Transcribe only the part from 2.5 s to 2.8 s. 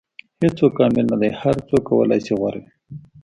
وي.